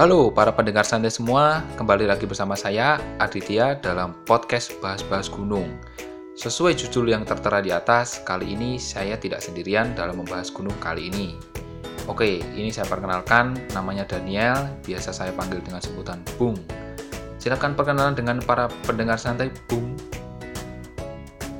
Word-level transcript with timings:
Halo 0.00 0.32
para 0.32 0.48
pendengar 0.48 0.88
santai 0.88 1.12
semua, 1.12 1.60
kembali 1.76 2.08
lagi 2.08 2.24
bersama 2.24 2.56
saya 2.56 2.96
Aditya 3.20 3.76
dalam 3.84 4.16
podcast 4.24 4.72
Bahas-Bahas 4.80 5.28
Gunung. 5.28 5.76
Sesuai 6.40 6.72
judul 6.72 7.12
yang 7.12 7.28
tertera 7.28 7.60
di 7.60 7.68
atas, 7.68 8.24
kali 8.24 8.56
ini 8.56 8.80
saya 8.80 9.20
tidak 9.20 9.44
sendirian 9.44 9.92
dalam 9.92 10.16
membahas 10.16 10.48
gunung 10.48 10.72
kali 10.80 11.12
ini. 11.12 11.36
Oke, 12.08 12.40
ini 12.40 12.72
saya 12.72 12.88
perkenalkan, 12.88 13.60
namanya 13.76 14.08
Daniel, 14.08 14.72
biasa 14.88 15.12
saya 15.12 15.36
panggil 15.36 15.60
dengan 15.60 15.84
sebutan 15.84 16.24
Bung. 16.40 16.56
Silakan 17.36 17.76
perkenalan 17.76 18.16
dengan 18.16 18.40
para 18.40 18.72
pendengar 18.88 19.20
santai, 19.20 19.52
Bung. 19.68 20.00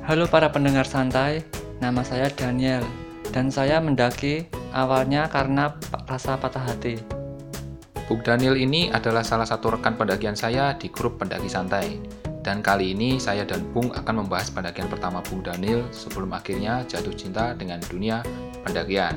Halo 0.09 0.25
para 0.25 0.49
pendengar 0.49 0.89
santai, 0.89 1.45
nama 1.77 2.01
saya 2.01 2.25
Daniel 2.33 2.81
dan 3.29 3.53
saya 3.53 3.77
mendaki 3.77 4.49
awalnya 4.73 5.29
karena 5.29 5.77
rasa 6.09 6.41
patah 6.41 6.65
hati. 6.65 7.20
Bung 8.11 8.27
Daniel 8.27 8.59
ini 8.59 8.91
adalah 8.91 9.23
salah 9.23 9.47
satu 9.47 9.79
rekan 9.79 9.95
pendakian 9.95 10.35
saya 10.35 10.75
di 10.75 10.91
grup 10.91 11.15
pendaki 11.15 11.47
santai. 11.47 11.95
Dan 12.43 12.59
kali 12.59 12.91
ini 12.91 13.15
saya 13.15 13.47
dan 13.47 13.63
Bung 13.71 13.87
akan 13.87 14.27
membahas 14.27 14.51
pendakian 14.51 14.91
pertama 14.91 15.23
Bung 15.23 15.39
Daniel 15.39 15.87
sebelum 15.95 16.35
akhirnya 16.35 16.83
jatuh 16.91 17.15
cinta 17.15 17.55
dengan 17.55 17.79
dunia 17.87 18.19
pendakian. 18.67 19.15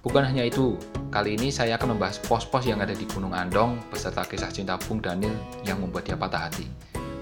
Bukan 0.00 0.24
hanya 0.24 0.48
itu, 0.48 0.80
kali 1.12 1.36
ini 1.36 1.52
saya 1.52 1.76
akan 1.76 2.00
membahas 2.00 2.16
pos-pos 2.16 2.64
yang 2.64 2.80
ada 2.80 2.96
di 2.96 3.04
Gunung 3.12 3.36
Andong 3.36 3.76
beserta 3.92 4.24
kisah 4.24 4.48
cinta 4.48 4.80
Bung 4.88 5.04
Daniel 5.04 5.36
yang 5.68 5.84
membuat 5.84 6.08
dia 6.08 6.16
patah 6.16 6.48
hati. 6.48 6.64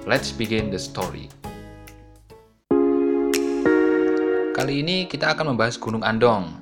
Let's 0.06 0.30
begin 0.30 0.70
the 0.70 0.78
story. 0.78 1.26
Kali 4.54 4.86
ini 4.86 5.10
kita 5.10 5.34
akan 5.34 5.50
membahas 5.58 5.74
Gunung 5.82 6.06
Andong, 6.06 6.61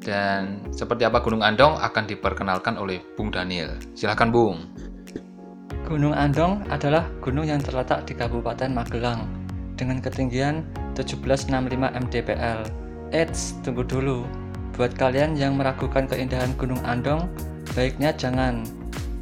dan 0.00 0.64
seperti 0.72 1.04
apa 1.04 1.20
Gunung 1.20 1.44
Andong 1.44 1.76
akan 1.76 2.04
diperkenalkan 2.08 2.80
oleh 2.80 3.04
Bung 3.14 3.28
Daniel. 3.28 3.76
Silahkan 3.92 4.32
Bung. 4.32 4.64
Gunung 5.84 6.16
Andong 6.16 6.64
adalah 6.72 7.06
gunung 7.20 7.44
yang 7.44 7.60
terletak 7.60 8.06
di 8.08 8.16
Kabupaten 8.16 8.70
Magelang 8.72 9.28
dengan 9.76 10.00
ketinggian 10.00 10.64
1765 10.96 11.50
mdpl. 11.80 12.60
Eits, 13.10 13.58
tunggu 13.66 13.82
dulu. 13.82 14.22
Buat 14.78 14.94
kalian 14.96 15.34
yang 15.34 15.58
meragukan 15.58 16.06
keindahan 16.06 16.54
Gunung 16.56 16.80
Andong, 16.86 17.26
baiknya 17.74 18.14
jangan. 18.14 18.64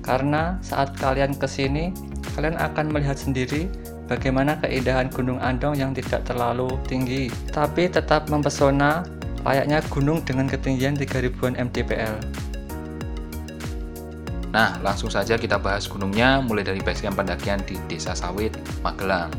Karena 0.04 0.60
saat 0.60 0.94
kalian 1.00 1.34
ke 1.34 1.48
sini, 1.48 1.90
kalian 2.36 2.54
akan 2.60 2.92
melihat 2.92 3.16
sendiri 3.16 3.66
bagaimana 4.06 4.60
keindahan 4.60 5.08
Gunung 5.08 5.40
Andong 5.40 5.74
yang 5.74 5.96
tidak 5.96 6.28
terlalu 6.28 6.68
tinggi, 6.84 7.32
tapi 7.48 7.88
tetap 7.88 8.28
mempesona 8.28 9.04
layaknya 9.48 9.80
gunung 9.88 10.20
dengan 10.28 10.44
ketinggian 10.44 10.92
3000-an 11.00 11.56
mdpl. 11.56 12.20
Nah, 14.52 14.76
langsung 14.84 15.08
saja 15.08 15.40
kita 15.40 15.56
bahas 15.56 15.88
gunungnya 15.88 16.44
mulai 16.44 16.68
dari 16.68 16.84
basecamp 16.84 17.16
pendakian 17.16 17.64
di 17.64 17.80
Desa 17.88 18.12
Sawit, 18.12 18.52
Magelang. 18.84 19.32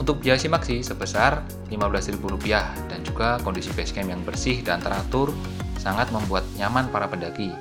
Untuk 0.00 0.24
biaya 0.24 0.40
simak 0.40 0.64
sih 0.64 0.80
sebesar 0.80 1.44
Rp15.000 1.68 2.24
dan 2.88 3.00
juga 3.04 3.36
kondisi 3.44 3.68
basecamp 3.76 4.08
yang 4.08 4.24
bersih 4.24 4.64
dan 4.64 4.80
teratur 4.80 5.36
sangat 5.76 6.08
membuat 6.08 6.48
nyaman 6.56 6.88
para 6.88 7.04
pendaki. 7.04 7.52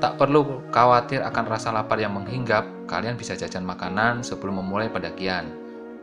Tak 0.00 0.16
perlu 0.16 0.64
khawatir 0.72 1.20
akan 1.20 1.44
rasa 1.48 1.72
lapar 1.72 2.00
yang 2.00 2.16
menghinggap, 2.16 2.64
kalian 2.88 3.16
bisa 3.16 3.36
jajan 3.36 3.64
makanan 3.64 4.24
sebelum 4.24 4.60
memulai 4.60 4.88
pendakian. 4.88 5.52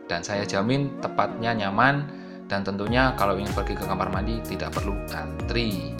Dan 0.06 0.22
saya 0.22 0.46
jamin 0.46 0.98
tepatnya 0.98 1.54
nyaman 1.54 2.23
dan 2.54 2.62
tentunya 2.62 3.10
kalau 3.18 3.34
ingin 3.34 3.50
pergi 3.50 3.74
ke 3.74 3.82
kamar 3.82 4.14
mandi 4.14 4.38
tidak 4.46 4.70
perlu 4.78 4.94
antri. 5.10 5.90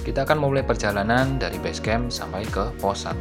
Kita 0.00 0.24
akan 0.24 0.40
memulai 0.40 0.64
perjalanan 0.64 1.36
dari 1.36 1.60
base 1.60 1.84
camp 1.84 2.08
sampai 2.08 2.48
ke 2.48 2.72
pos 2.80 3.04
1. 3.04 3.20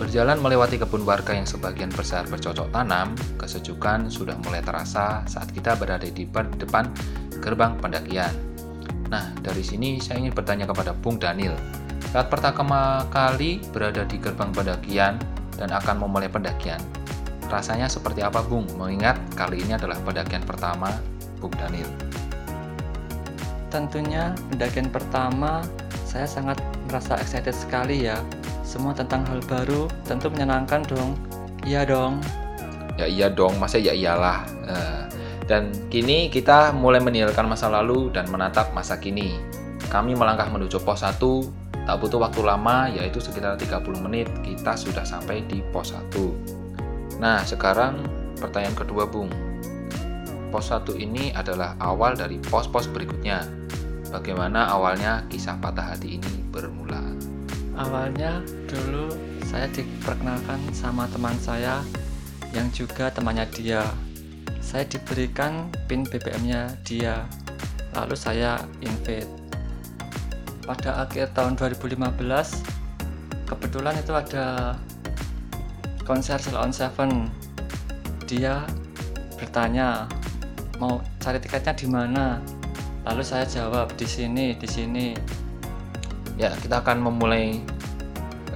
Berjalan 0.00 0.40
melewati 0.40 0.80
kebun 0.80 1.04
warga 1.04 1.36
yang 1.36 1.44
sebagian 1.44 1.92
besar 1.92 2.24
bercocok 2.24 2.72
tanam, 2.72 3.12
kesejukan 3.36 4.08
sudah 4.08 4.40
mulai 4.48 4.64
terasa 4.64 5.28
saat 5.28 5.52
kita 5.52 5.76
berada 5.76 6.08
di 6.08 6.24
depan 6.24 6.88
gerbang 7.36 7.76
pendakian. 7.76 8.32
Nah, 9.12 9.28
dari 9.44 9.60
sini 9.60 10.00
saya 10.00 10.24
ingin 10.24 10.32
bertanya 10.32 10.64
kepada 10.64 10.96
Bung 10.96 11.20
Daniel. 11.20 11.52
Saat 12.16 12.32
pertama 12.32 13.04
kali 13.12 13.60
berada 13.76 14.08
di 14.08 14.16
gerbang 14.16 14.56
pendakian 14.56 15.20
dan 15.52 15.68
akan 15.68 16.00
memulai 16.00 16.32
pendakian, 16.32 16.80
Rasanya 17.48 17.88
seperti 17.88 18.20
apa 18.20 18.44
Bung? 18.44 18.68
Mengingat 18.76 19.16
kali 19.32 19.64
ini 19.64 19.72
adalah 19.72 19.96
pendakian 20.04 20.44
pertama 20.44 20.92
Bung 21.40 21.52
Daniel. 21.56 21.88
Tentunya 23.72 24.36
pendakian 24.52 24.92
pertama 24.92 25.64
saya 26.04 26.28
sangat 26.28 26.60
merasa 26.88 27.16
excited 27.20 27.56
sekali 27.56 28.08
ya. 28.08 28.20
Semua 28.64 28.92
tentang 28.92 29.24
hal 29.28 29.40
baru 29.48 29.88
tentu 30.04 30.28
menyenangkan 30.28 30.84
dong. 30.88 31.16
Iya 31.64 31.88
dong. 31.88 32.20
Ya 33.00 33.08
iya 33.08 33.28
dong, 33.32 33.56
masa 33.56 33.80
ya 33.80 33.96
iyalah. 33.96 34.44
Eh, 34.68 35.02
dan 35.48 35.72
kini 35.88 36.28
kita 36.28 36.76
mulai 36.76 37.00
meninggalkan 37.00 37.48
masa 37.48 37.72
lalu 37.72 38.12
dan 38.12 38.28
menatap 38.28 38.72
masa 38.76 39.00
kini. 39.00 39.40
Kami 39.88 40.12
melangkah 40.12 40.52
menuju 40.52 40.84
pos 40.84 41.00
1, 41.00 41.16
tak 41.88 41.96
butuh 41.96 42.20
waktu 42.20 42.44
lama 42.44 42.92
yaitu 42.92 43.16
sekitar 43.16 43.56
30 43.56 44.04
menit 44.04 44.28
kita 44.44 44.76
sudah 44.76 45.08
sampai 45.08 45.40
di 45.48 45.64
pos 45.72 45.96
1. 45.96 46.57
Nah, 47.18 47.42
sekarang 47.42 48.06
pertanyaan 48.38 48.78
kedua, 48.78 49.04
Bung. 49.10 49.30
Pos 50.48 50.70
1 50.72 50.96
ini 50.96 51.34
adalah 51.34 51.76
awal 51.82 52.16
dari 52.16 52.40
pos-pos 52.40 52.88
berikutnya. 52.88 53.44
Bagaimana 54.08 54.72
awalnya 54.72 55.20
kisah 55.28 55.60
patah 55.60 55.92
hati 55.92 56.16
ini 56.16 56.34
bermula? 56.48 57.04
Awalnya 57.76 58.40
dulu 58.64 59.12
saya 59.44 59.68
diperkenalkan 59.68 60.56
sama 60.72 61.04
teman 61.12 61.36
saya 61.36 61.84
yang 62.56 62.72
juga 62.72 63.12
temannya 63.12 63.44
dia. 63.52 63.84
Saya 64.64 64.88
diberikan 64.88 65.68
pin 65.84 66.08
BBM-nya 66.08 66.72
dia. 66.88 67.28
Lalu 67.92 68.16
saya 68.16 68.64
invite. 68.80 69.28
Pada 70.64 71.04
akhir 71.04 71.32
tahun 71.36 71.56
2015 71.56 72.16
kebetulan 73.48 73.96
itu 73.96 74.12
ada 74.12 74.76
konser 76.08 76.40
Salon 76.40 76.72
Seven. 76.72 77.28
Dia 78.24 78.64
bertanya 79.36 80.08
mau 80.80 81.04
cari 81.20 81.36
tiketnya 81.36 81.76
di 81.76 81.84
mana? 81.84 82.40
Lalu 83.04 83.20
saya 83.20 83.44
jawab 83.44 83.92
di 84.00 84.08
sini 84.08 84.56
di 84.56 84.64
sini. 84.64 85.12
Ya 86.40 86.56
kita 86.56 86.80
akan 86.80 87.04
memulai 87.04 87.60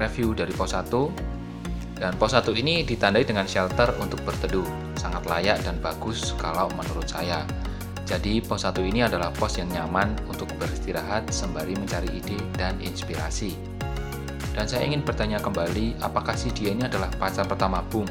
review 0.00 0.32
dari 0.32 0.56
pos 0.56 0.72
1 0.72 2.00
dan 2.00 2.16
pos 2.16 2.32
1 2.32 2.48
ini 2.56 2.88
ditandai 2.88 3.28
dengan 3.28 3.44
shelter 3.44 3.92
untuk 4.00 4.24
berteduh. 4.24 4.64
Sangat 4.96 5.28
layak 5.28 5.60
dan 5.60 5.76
bagus 5.84 6.32
kalau 6.40 6.72
menurut 6.72 7.04
saya. 7.04 7.44
Jadi 8.08 8.40
pos 8.40 8.64
1 8.64 8.80
ini 8.80 9.04
adalah 9.04 9.28
pos 9.28 9.60
yang 9.60 9.68
nyaman 9.68 10.16
untuk 10.24 10.48
beristirahat 10.56 11.28
sembari 11.28 11.76
mencari 11.76 12.16
ide 12.16 12.40
dan 12.56 12.80
inspirasi 12.80 13.71
dan 14.52 14.68
saya 14.68 14.84
ingin 14.84 15.00
bertanya 15.00 15.40
kembali, 15.40 15.96
apakah 16.04 16.36
si 16.36 16.52
dia 16.52 16.76
ini 16.76 16.84
adalah 16.84 17.08
pacar 17.16 17.48
pertama 17.48 17.80
Bung? 17.88 18.04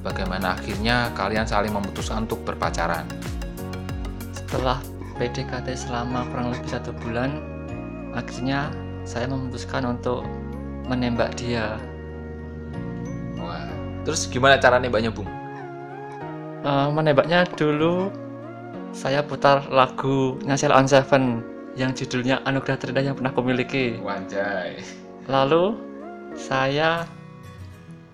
Bagaimana 0.00 0.56
akhirnya 0.56 1.12
kalian 1.12 1.44
saling 1.44 1.74
memutuskan 1.74 2.24
untuk 2.24 2.40
berpacaran? 2.48 3.04
Setelah 4.32 4.80
PDKT 5.20 5.76
selama 5.76 6.24
kurang 6.32 6.56
lebih 6.56 6.70
satu 6.72 6.96
bulan, 7.04 7.42
akhirnya 8.16 8.72
saya 9.04 9.28
memutuskan 9.28 9.84
untuk 9.84 10.24
menembak 10.88 11.36
dia. 11.36 11.76
Wah, 13.36 13.68
terus 14.08 14.24
gimana 14.32 14.56
cara 14.56 14.80
nembaknya 14.80 15.12
Bung? 15.12 15.28
Uh, 16.64 16.88
menembaknya 16.90 17.44
dulu 17.54 18.08
saya 18.96 19.20
putar 19.20 19.68
lagu 19.68 20.40
Nyasel 20.42 20.72
on 20.72 20.88
Seven 20.88 21.44
yang 21.76 21.92
judulnya 21.92 22.40
Anugerah 22.48 22.80
Terindah 22.80 23.04
yang 23.12 23.14
pernah 23.14 23.30
kumiliki. 23.36 24.00
Wanjay. 24.00 25.05
Lalu 25.26 25.74
saya 26.38 27.02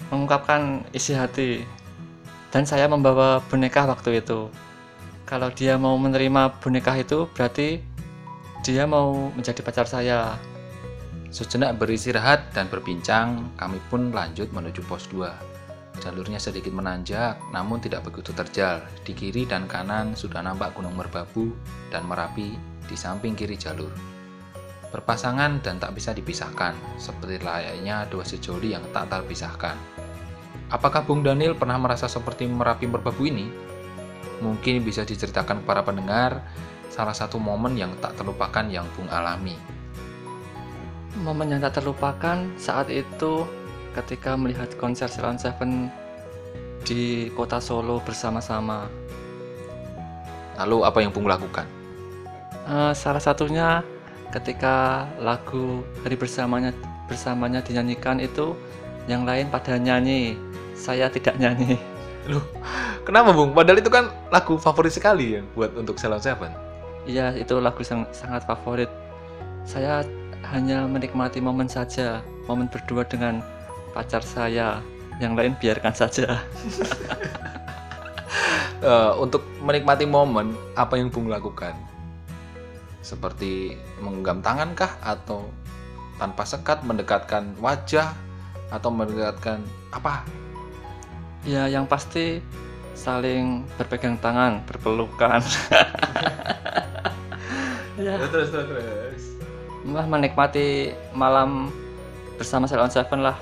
mengungkapkan 0.09 0.85
isi 0.97 1.13
hati 1.13 1.65
dan 2.49 2.65
saya 2.65 2.89
membawa 2.89 3.45
boneka 3.53 3.85
waktu 3.85 4.25
itu. 4.25 4.49
Kalau 5.29 5.49
dia 5.53 5.77
mau 5.81 5.97
menerima 5.97 6.61
boneka 6.61 6.97
itu 7.01 7.29
berarti 7.33 7.81
dia 8.65 8.85
mau 8.89 9.33
menjadi 9.33 9.61
pacar 9.65 9.89
saya. 9.89 10.37
Sejenak 11.33 11.81
beristirahat 11.81 12.53
dan 12.53 12.69
berbincang, 12.69 13.49
kami 13.57 13.81
pun 13.89 14.13
lanjut 14.13 14.53
menuju 14.53 14.85
pos 14.85 15.09
2. 15.09 16.05
Jalurnya 16.05 16.37
sedikit 16.37 16.77
menanjak, 16.77 17.41
namun 17.57 17.81
tidak 17.81 18.05
begitu 18.05 18.37
terjal. 18.37 18.85
Di 19.01 19.17
kiri 19.17 19.49
dan 19.49 19.65
kanan 19.65 20.13
sudah 20.13 20.45
nampak 20.45 20.77
Gunung 20.77 20.93
Merbabu 20.93 21.57
dan 21.89 22.05
Merapi 22.05 22.53
di 22.85 22.97
samping 23.01 23.33
kiri 23.33 23.57
jalur 23.57 24.13
berpasangan 24.93 25.65
dan 25.65 25.81
tak 25.81 25.97
bisa 25.97 26.13
dipisahkan, 26.13 26.77
seperti 27.01 27.41
layaknya 27.41 28.05
dua 28.13 28.23
sejoli 28.23 28.77
yang 28.77 28.85
tak 28.93 29.09
terpisahkan. 29.09 29.75
Apakah 30.69 31.05
Bung 31.05 31.25
Daniel 31.25 31.57
pernah 31.57 31.77
merasa 31.81 32.09
seperti 32.09 32.45
Merapi 32.49 32.89
Merbabu 32.89 33.25
ini? 33.25 33.49
Mungkin 34.45 34.85
bisa 34.85 35.05
diceritakan 35.05 35.65
para 35.65 35.81
pendengar 35.85 36.45
salah 36.93 37.17
satu 37.17 37.41
momen 37.41 37.77
yang 37.77 37.93
tak 38.05 38.17
terlupakan 38.21 38.69
yang 38.69 38.85
Bung 38.97 39.09
alami. 39.09 39.57
Momen 41.25 41.57
yang 41.57 41.61
tak 41.61 41.81
terlupakan 41.81 42.49
saat 42.57 42.89
itu 42.89 43.49
ketika 43.93 44.37
melihat 44.37 44.73
konser 44.81 45.09
Salon 45.13 45.37
Seven 45.37 45.93
di 46.85 47.29
kota 47.37 47.61
Solo 47.61 48.01
bersama-sama. 48.01 48.89
Lalu 50.57 50.79
apa 50.85 50.99
yang 51.01 51.13
Bung 51.13 51.29
lakukan? 51.29 51.69
Uh, 52.65 52.97
salah 52.97 53.21
satunya 53.21 53.85
ketika 54.33 55.07
lagu 55.21 55.85
hari 56.03 56.17
bersamanya 56.17 56.73
bersamanya 57.07 57.61
dinyanyikan 57.61 58.19
itu 58.19 58.57
yang 59.05 59.29
lain 59.29 59.53
pada 59.53 59.77
nyanyi 59.77 60.35
saya 60.73 61.13
tidak 61.13 61.37
nyanyi 61.37 61.77
Loh, 62.31 62.45
kenapa 63.03 63.35
Bung? 63.35 63.51
Padahal 63.51 63.83
itu 63.83 63.91
kan 63.91 64.07
lagu 64.31 64.55
favorit 64.55 64.95
sekali 64.95 65.35
ya 65.39 65.41
buat 65.59 65.75
untuk 65.75 65.99
Salon 65.99 66.23
Seven. 66.23 66.55
Iya, 67.03 67.35
itu 67.35 67.59
lagu 67.59 67.83
sang, 67.83 68.07
sangat 68.15 68.47
favorit. 68.47 68.87
Saya 69.67 70.07
hanya 70.55 70.87
menikmati 70.87 71.43
momen 71.43 71.67
saja, 71.67 72.23
momen 72.47 72.71
berdua 72.71 73.03
dengan 73.03 73.43
pacar 73.91 74.23
saya. 74.23 74.79
Yang 75.19 75.33
lain 75.35 75.53
biarkan 75.59 75.95
saja. 75.95 76.47
uh, 78.87 79.19
untuk 79.25 79.43
menikmati 79.59 80.07
momen, 80.07 80.55
apa 80.79 80.95
yang 80.95 81.11
Bung 81.11 81.27
lakukan? 81.27 81.75
Seperti 83.03 83.75
menggenggam 83.99 84.41
tangan 84.41 84.71
kah 84.79 84.95
atau 85.03 85.51
tanpa 86.23 86.47
sekat 86.47 86.87
mendekatkan 86.87 87.59
wajah 87.59 88.15
atau 88.71 88.89
mendekatkan 88.95 89.59
apa? 89.91 90.23
Ya, 91.43 91.67
yang 91.67 91.91
pasti 91.91 92.39
saling 92.95 93.67
berpegang 93.75 94.15
tangan, 94.23 94.63
berpelukan. 94.65 95.43
ya. 97.99 98.15
Terus 98.23 98.31
terus 98.31 98.51
terus. 98.71 99.23
Mah 99.83 100.07
menikmati 100.07 100.95
malam 101.11 101.75
bersama 102.39 102.71
Salon 102.71 102.95
Seven 102.95 103.27
lah. 103.27 103.35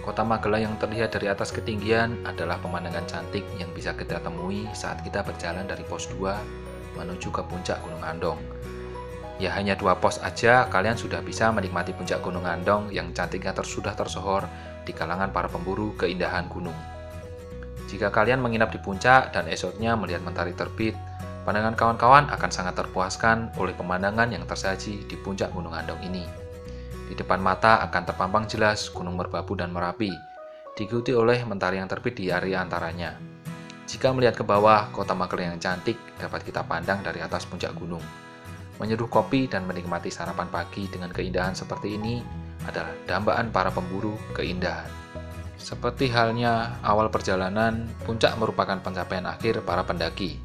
Kota 0.00 0.22
Magelang 0.22 0.62
yang 0.62 0.74
terlihat 0.78 1.18
dari 1.18 1.26
atas 1.26 1.50
ketinggian 1.50 2.22
adalah 2.22 2.62
pemandangan 2.62 3.04
cantik 3.10 3.42
yang 3.58 3.68
bisa 3.74 3.90
kita 3.92 4.22
temui 4.22 4.64
saat 4.70 5.02
kita 5.02 5.26
berjalan 5.26 5.66
dari 5.66 5.82
pos 5.82 6.06
2 6.14 6.65
menuju 6.96 7.28
ke 7.28 7.44
puncak 7.44 7.84
Gunung 7.84 8.02
Andong. 8.02 8.40
Ya 9.36 9.52
hanya 9.52 9.76
dua 9.76 10.00
pos 10.00 10.16
aja 10.24 10.64
kalian 10.72 10.96
sudah 10.96 11.20
bisa 11.20 11.52
menikmati 11.52 11.92
puncak 11.92 12.24
Gunung 12.24 12.48
Andong 12.48 12.88
yang 12.88 13.12
cantiknya 13.12 13.52
tersudah 13.52 13.92
tersohor 13.92 14.48
di 14.88 14.96
kalangan 14.96 15.28
para 15.28 15.52
pemburu 15.52 15.92
keindahan 16.00 16.48
gunung. 16.48 16.76
Jika 17.86 18.08
kalian 18.08 18.40
menginap 18.40 18.72
di 18.72 18.80
puncak 18.80 19.30
dan 19.36 19.46
esoknya 19.46 19.94
melihat 19.94 20.24
mentari 20.24 20.56
terbit, 20.56 20.96
pandangan 21.44 21.76
kawan-kawan 21.76 22.24
akan 22.32 22.50
sangat 22.50 22.74
terpuaskan 22.80 23.54
oleh 23.60 23.76
pemandangan 23.76 24.32
yang 24.32 24.42
tersaji 24.48 25.04
di 25.04 25.16
puncak 25.20 25.52
Gunung 25.52 25.76
Andong 25.76 26.00
ini. 26.02 26.24
Di 27.06 27.14
depan 27.14 27.38
mata 27.38 27.78
akan 27.86 28.02
terpampang 28.02 28.50
jelas 28.50 28.90
Gunung 28.90 29.14
Merbabu 29.14 29.54
dan 29.54 29.70
Merapi, 29.70 30.10
diikuti 30.74 31.14
oleh 31.14 31.46
mentari 31.46 31.78
yang 31.78 31.86
terbit 31.86 32.18
di 32.18 32.32
area 32.34 32.64
antaranya. 32.64 33.35
Jika 33.86 34.10
melihat 34.10 34.34
ke 34.34 34.42
bawah, 34.42 34.90
kota 34.90 35.14
Magelang 35.14 35.54
yang 35.54 35.62
cantik 35.62 35.94
dapat 36.18 36.42
kita 36.42 36.66
pandang 36.66 37.06
dari 37.06 37.22
atas 37.22 37.46
puncak 37.46 37.70
gunung. 37.78 38.02
Menyeduh 38.82 39.06
kopi 39.06 39.46
dan 39.46 39.62
menikmati 39.62 40.10
sarapan 40.10 40.50
pagi 40.50 40.90
dengan 40.90 41.14
keindahan 41.14 41.54
seperti 41.54 41.94
ini 41.94 42.18
adalah 42.66 42.90
dambaan 43.06 43.54
para 43.54 43.70
pemburu 43.70 44.18
keindahan. 44.34 44.90
Seperti 45.54 46.10
halnya 46.10 46.82
awal 46.82 47.08
perjalanan, 47.14 47.86
puncak 48.02 48.34
merupakan 48.36 48.76
pencapaian 48.82 49.24
akhir 49.24 49.62
para 49.62 49.86
pendaki. 49.86 50.36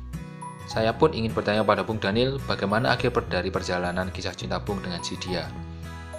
Saya 0.69 0.93
pun 0.95 1.11
ingin 1.11 1.33
bertanya 1.33 1.65
pada 1.65 1.81
Bung 1.81 1.99
Daniel 1.99 2.39
bagaimana 2.45 2.93
akhir 2.93 3.11
dari 3.27 3.51
perjalanan 3.51 4.07
kisah 4.13 4.37
cinta 4.37 4.61
Bung 4.61 4.79
dengan 4.79 5.03
si 5.03 5.19
dia. 5.19 5.49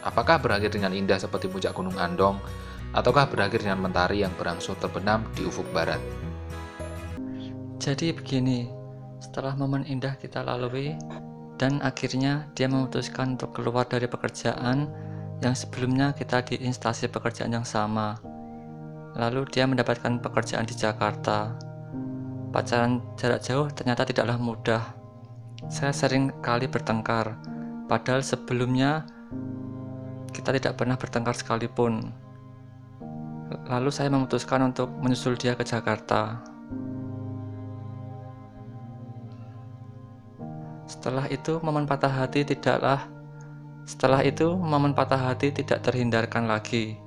Apakah 0.02 0.42
berakhir 0.42 0.74
dengan 0.74 0.90
indah 0.92 1.16
seperti 1.16 1.46
puncak 1.46 1.72
Gunung 1.72 1.96
Andong, 1.96 2.36
ataukah 2.92 3.30
berakhir 3.30 3.62
dengan 3.62 3.80
mentari 3.80 4.20
yang 4.26 4.34
berangsur 4.34 4.74
terbenam 4.76 5.24
di 5.32 5.46
ufuk 5.46 5.64
barat? 5.72 6.02
Jadi 7.82 8.14
begini, 8.14 8.70
setelah 9.18 9.58
momen 9.58 9.82
indah 9.82 10.14
kita 10.14 10.46
lalui, 10.46 10.94
dan 11.58 11.82
akhirnya 11.82 12.46
dia 12.54 12.70
memutuskan 12.70 13.34
untuk 13.34 13.58
keluar 13.58 13.82
dari 13.90 14.06
pekerjaan 14.06 14.86
yang 15.42 15.50
sebelumnya 15.50 16.14
kita 16.14 16.46
di 16.46 16.62
instansi 16.62 17.10
pekerjaan 17.10 17.50
yang 17.50 17.66
sama. 17.66 18.22
Lalu 19.18 19.50
dia 19.50 19.66
mendapatkan 19.66 20.22
pekerjaan 20.22 20.62
di 20.62 20.78
Jakarta. 20.78 21.58
Pacaran 22.54 23.02
jarak 23.18 23.42
jauh 23.42 23.66
ternyata 23.74 24.06
tidaklah 24.06 24.38
mudah. 24.38 24.82
Saya 25.66 25.90
sering 25.90 26.30
kali 26.38 26.70
bertengkar, 26.70 27.34
padahal 27.90 28.22
sebelumnya 28.22 29.10
kita 30.30 30.54
tidak 30.54 30.78
pernah 30.78 30.94
bertengkar 30.94 31.34
sekalipun. 31.34 32.14
Lalu 33.66 33.90
saya 33.90 34.06
memutuskan 34.06 34.70
untuk 34.70 34.86
menyusul 35.02 35.34
dia 35.34 35.58
ke 35.58 35.66
Jakarta. 35.66 36.51
Setelah 40.92 41.24
itu 41.32 41.56
momen 41.64 41.88
patah 41.88 42.12
hati 42.12 42.44
tidaklah 42.44 43.08
setelah 43.88 44.20
itu 44.20 44.52
momen 44.52 44.92
patah 44.92 45.32
hati 45.32 45.48
tidak 45.56 45.80
terhindarkan 45.88 46.44
lagi. 46.44 47.00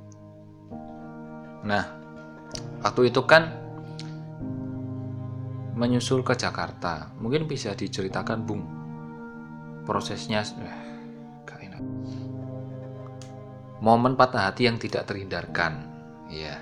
Nah, 1.61 1.85
waktu 2.81 3.13
itu 3.13 3.21
kan 3.29 3.53
menyusul 5.77 6.25
ke 6.25 6.33
Jakarta. 6.33 7.13
Mungkin 7.21 7.45
bisa 7.45 7.77
diceritakan, 7.77 8.41
Bung. 8.41 8.63
Prosesnya 9.85 10.41
eh, 10.41 11.61
enak. 11.69 11.83
Momen 13.85 14.17
patah 14.17 14.49
hati 14.49 14.65
yang 14.65 14.81
tidak 14.81 15.05
terhindarkan. 15.05 15.85
Ya. 16.33 16.57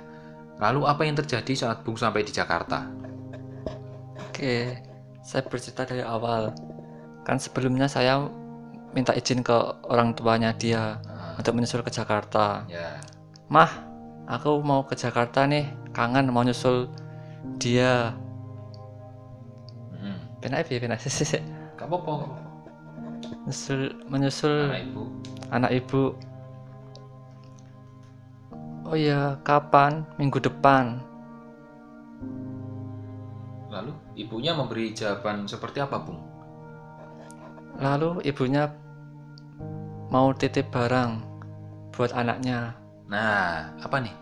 Lalu 0.59 0.85
apa 0.91 1.07
yang 1.07 1.15
terjadi 1.15 1.55
saat 1.55 1.87
Bung 1.87 1.95
sampai 1.95 2.27
di 2.27 2.35
Jakarta? 2.35 2.83
Oke, 4.27 4.75
saya 5.23 5.41
bercerita 5.47 5.87
dari 5.87 6.03
awal 6.03 6.72
kan 7.23 7.39
sebelumnya 7.39 7.87
saya 7.87 8.27
minta 8.91 9.15
izin 9.15 9.41
ke 9.41 9.55
orang 9.89 10.13
tuanya 10.13 10.53
dia 10.53 10.99
uh. 11.07 11.39
untuk 11.39 11.55
menyusul 11.57 11.81
ke 11.81 11.89
Jakarta. 11.89 12.67
Yeah. 12.69 12.99
mah 13.49 13.71
aku 14.27 14.59
mau 14.63 14.85
ke 14.85 14.95
Jakarta 14.95 15.47
nih 15.47 15.67
kangen 15.95 16.29
mau 16.29 16.45
nyusul 16.45 16.91
dia. 17.57 18.13
Hmm. 19.95 20.19
penak 20.43 20.67
ya 20.67 20.79
penak? 20.79 20.99
Sih 21.01 21.41
kamu 21.79 21.99
apa 21.99 22.13
menyusul 23.43 23.81
menyusul 24.07 24.55
anak 24.69 24.83
ibu. 24.83 25.03
anak 25.49 25.71
ibu. 25.73 26.03
Oh 28.83 28.99
ya 28.99 29.39
kapan? 29.47 30.03
Minggu 30.19 30.43
depan. 30.43 30.99
Lalu 33.71 33.95
ibunya 34.13 34.53
memberi 34.53 34.93
jawaban 34.93 35.49
seperti 35.49 35.81
apa 35.81 35.97
bung 35.97 36.32
Lalu 37.81 38.21
ibunya 38.27 38.69
mau 40.13 40.29
titip 40.33 40.69
barang 40.69 41.21
buat 41.93 42.13
anaknya. 42.13 42.77
Nah, 43.09 43.73
apa 43.81 43.97
nih? 44.01 44.13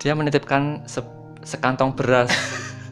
Dia 0.00 0.12
menitipkan 0.12 0.84
se 0.84 1.00
sekantong 1.44 1.96
beras. 1.96 2.28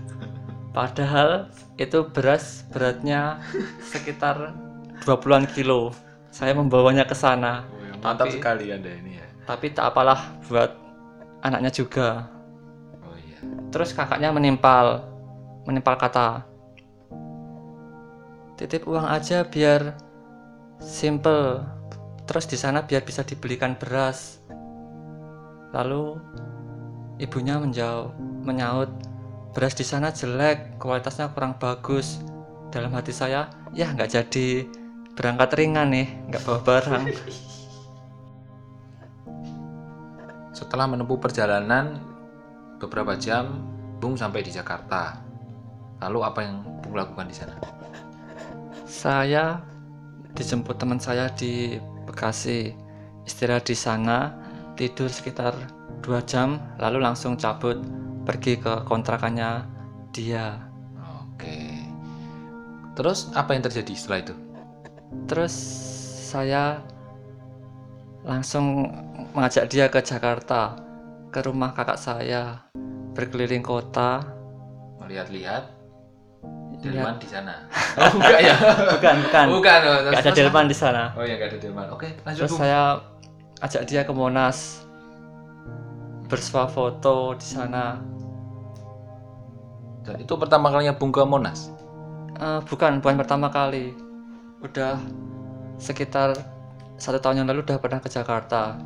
Padahal 0.76 1.48
itu 1.76 2.04
beras 2.08 2.64
beratnya 2.72 3.40
sekitar 3.80 4.52
20-an 5.04 5.48
kilo. 5.52 5.92
Saya 6.32 6.52
membawanya 6.52 7.08
ke 7.08 7.16
sana. 7.16 7.64
Oh, 7.68 7.80
ya, 7.80 7.92
mantap 8.00 8.28
tapi, 8.28 8.36
sekali 8.36 8.66
Anda 8.72 8.92
ini 8.92 9.12
ya. 9.20 9.26
Tapi 9.48 9.72
tak 9.72 9.92
apalah 9.92 10.36
buat 10.48 10.76
anaknya 11.40 11.72
juga. 11.72 12.28
Oh 13.04 13.16
iya. 13.16 13.40
Terus 13.72 13.96
kakaknya 13.96 14.32
menimpal 14.32 15.16
menimpal 15.66 15.98
kata, 15.98 16.46
titip 18.56 18.88
uang 18.88 19.04
aja 19.04 19.44
biar 19.44 19.94
simple. 20.80 21.60
Terus 22.26 22.48
di 22.50 22.58
sana 22.58 22.82
biar 22.82 23.04
bisa 23.06 23.22
dibelikan 23.22 23.76
beras. 23.78 24.40
Lalu 25.70 26.18
ibunya 27.20 27.60
menjawab 27.60 28.16
menyaut 28.42 28.90
beras 29.52 29.76
di 29.76 29.84
sana 29.86 30.10
jelek 30.10 30.80
kualitasnya 30.80 31.30
kurang 31.36 31.60
bagus. 31.60 32.18
Dalam 32.72 32.90
hati 32.96 33.12
saya 33.14 33.52
ya 33.76 33.92
nggak 33.92 34.10
jadi. 34.10 34.66
Berangkat 35.16 35.54
ringan 35.56 35.92
nih 35.92 36.08
nggak 36.32 36.42
bawa 36.44 36.60
barang. 36.64 37.04
Setelah 40.56 40.88
menempuh 40.88 41.20
perjalanan 41.20 42.00
beberapa 42.80 43.16
jam 43.20 43.60
Bung 43.96 44.12
sampai 44.12 44.44
di 44.44 44.52
Jakarta. 44.52 45.24
Lalu 46.04 46.18
apa 46.20 46.40
yang 46.44 46.60
Bung 46.84 46.96
lakukan 46.96 47.32
di 47.32 47.36
sana 47.36 47.56
saya 48.86 49.60
dijemput 50.38 50.78
teman 50.78 51.02
saya 51.02 51.26
di 51.34 51.76
Bekasi 52.06 52.70
istirahat 53.26 53.66
di 53.66 53.74
sana 53.74 54.30
tidur 54.78 55.10
sekitar 55.10 55.58
dua 56.06 56.22
jam 56.22 56.62
lalu 56.78 57.02
langsung 57.02 57.34
cabut 57.34 57.82
pergi 58.22 58.54
ke 58.54 58.86
kontrakannya 58.86 59.66
dia. 60.14 60.62
Oke. 61.26 61.82
Terus 62.94 63.34
apa 63.34 63.58
yang 63.58 63.66
terjadi 63.66 63.92
setelah 63.98 64.22
itu? 64.22 64.34
Terus 65.26 65.54
saya 66.30 66.78
langsung 68.22 68.86
mengajak 69.34 69.66
dia 69.66 69.90
ke 69.90 69.98
Jakarta 69.98 70.78
ke 71.34 71.42
rumah 71.42 71.74
kakak 71.74 71.98
saya 71.98 72.70
berkeliling 73.18 73.66
kota. 73.66 74.22
Melihat-lihat. 75.02 75.74
Lihat. 75.74 75.75
Delman 76.88 77.14
di 77.16 77.28
sana. 77.28 77.54
Oh, 77.96 78.12
enggak 78.14 78.40
ya? 78.40 78.54
bukan 78.92 79.14
bukan 79.24 79.46
Bukan. 79.50 79.78
oh, 79.82 80.12
ada 80.12 80.30
delman 80.30 80.66
di 80.66 80.76
sana 80.76 81.02
Oh 81.12 81.22
ya, 81.22 81.34
enggak 81.34 81.48
ada 81.50 81.58
delman. 81.58 81.86
Oke, 81.90 82.08
lanjut, 82.22 82.40
terus 82.44 82.52
Bung. 82.52 82.60
saya 82.60 82.80
ajak 83.58 83.82
dia 83.84 84.02
ke 84.02 84.12
Monas 84.12 84.84
bersuah 86.26 86.66
foto 86.66 87.32
di 87.34 87.46
sana 87.46 87.96
Dan 90.02 90.22
itu 90.22 90.34
pertama 90.36 90.70
kalinya 90.70 90.94
Bung 90.94 91.10
ke 91.10 91.22
Monas. 91.22 91.74
Eh, 92.32 92.60
bukan 92.62 93.00
bukan 93.00 93.16
pertama 93.16 93.48
kali 93.48 93.90
udah 94.60 95.00
sekitar 95.76 96.36
satu 96.94 97.18
tahun 97.18 97.42
yang 97.42 97.48
lalu 97.48 97.64
udah 97.64 97.76
pernah 97.76 97.98
ke 97.98 98.06
Jakarta 98.06 98.78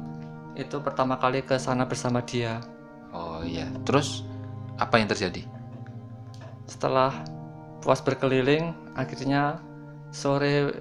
itu 0.54 0.80
pertama 0.80 1.14
kali 1.14 1.40
ke 1.40 1.54
sana 1.56 1.84
bersama 1.84 2.20
dia 2.20 2.58
Oh 3.10 3.42
iya. 3.42 3.66
Terus 3.82 4.22
apa 4.76 4.96
yang 4.96 5.06
terjadi? 5.06 5.42
setelah 6.64 7.10
puas 7.80 8.00
berkeliling 8.00 8.70
akhirnya 8.92 9.58
sore 10.10 10.76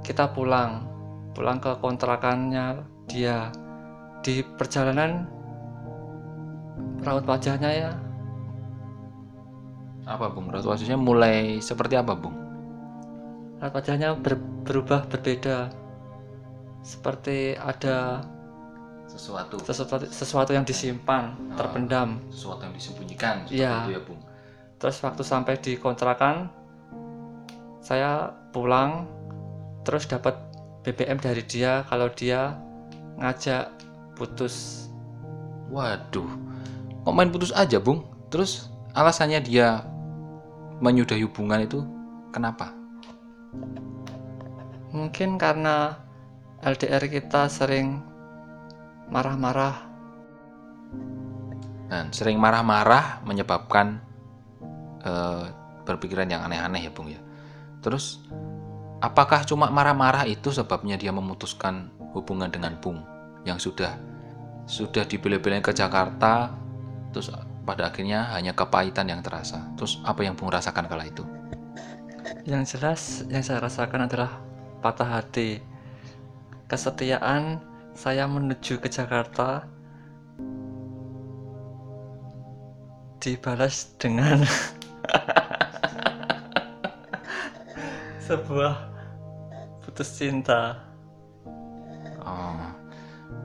kita 0.00 0.30
pulang 0.30 0.86
pulang 1.32 1.58
ke 1.58 1.74
kontrakannya 1.76 2.82
dia 3.06 3.50
di 4.20 4.42
perjalanan 4.42 5.26
raut 7.00 7.24
wajahnya 7.24 7.70
ya 7.70 7.92
Apa 10.04 10.32
Bung? 10.32 10.48
Raut 10.48 10.64
wajahnya 10.64 10.96
mulai 10.96 11.60
seperti 11.60 11.92
apa 11.92 12.16
Bung? 12.16 12.32
raut 13.58 13.74
wajahnya 13.74 14.16
ber- 14.16 14.40
berubah 14.64 15.04
berbeda 15.04 15.68
seperti 16.80 17.52
ada 17.54 18.22
Sesuatu. 19.04 19.56
sesuatu 19.60 20.04
sesuatu 20.06 20.52
yang 20.52 20.64
disimpan 20.64 21.32
Ah. 21.52 21.56
terpendam 21.56 22.20
Sesuatu 22.28 22.60
yang 22.62 22.72
disembunyikan. 22.72 23.44
Iya. 23.48 23.84
itu 23.84 23.96
ya 23.96 24.00
Bung. 24.00 24.20
Terus 24.78 25.02
waktu 25.02 25.22
sampai 25.26 25.58
di 25.58 25.74
kontrakan 25.78 26.50
saya 27.82 28.34
pulang 28.50 29.06
terus 29.82 30.06
dapat 30.06 30.34
BBM 30.86 31.18
dari 31.18 31.42
dia 31.44 31.82
kalau 31.86 32.08
dia 32.10 32.56
ngajak 33.18 33.70
putus 34.14 34.86
Waduh. 35.68 36.24
Kok 37.04 37.12
main 37.12 37.28
putus 37.28 37.52
aja 37.52 37.76
Bung? 37.76 38.00
Terus 38.32 38.72
alasannya 38.96 39.44
dia 39.44 39.84
menyudahi 40.80 41.28
hubungan 41.28 41.60
itu 41.60 41.84
kenapa? 42.32 42.72
mungkin 44.92 45.36
karena 45.36 46.00
LDR 46.64 47.04
kita 47.06 47.46
sering 47.46 48.02
marah-marah 49.08 49.86
Dan 51.88 52.12
sering 52.12 52.36
marah-marah 52.36 53.24
menyebabkan 53.24 54.04
eh, 55.04 55.44
berpikiran 55.84 56.28
yang 56.28 56.42
aneh-aneh 56.46 56.88
ya 56.88 56.92
Bung 56.94 57.10
ya. 57.12 57.20
Terus 57.84 58.22
apakah 58.98 59.46
cuma 59.46 59.70
marah-marah 59.70 60.26
itu 60.26 60.50
sebabnya 60.50 60.98
dia 60.98 61.14
memutuskan 61.14 61.92
hubungan 62.16 62.50
dengan 62.50 62.74
Bung 62.78 63.02
yang 63.46 63.60
sudah 63.60 63.94
sudah 64.68 65.06
dibela-belain 65.08 65.64
ke 65.64 65.72
Jakarta 65.72 66.52
terus 67.14 67.32
pada 67.64 67.88
akhirnya 67.88 68.32
hanya 68.36 68.52
kepahitan 68.52 69.08
yang 69.08 69.20
terasa. 69.24 69.64
Terus 69.80 70.00
apa 70.04 70.24
yang 70.24 70.36
Bung 70.36 70.52
rasakan 70.52 70.88
kala 70.88 71.08
itu? 71.08 71.24
yang 72.48 72.64
jelas 72.64 73.24
yang 73.28 73.44
saya 73.44 73.60
rasakan 73.60 74.08
adalah 74.08 74.40
patah 74.80 75.20
hati 75.20 75.60
kesetiaan 76.68 77.60
saya 77.92 78.24
menuju 78.24 78.80
ke 78.80 78.88
Jakarta 78.88 79.68
dibalas 83.18 83.92
dengan 84.00 84.44
sebuah 88.28 88.74
putus 89.80 90.12
cinta 90.20 90.84
Oh. 92.28 92.60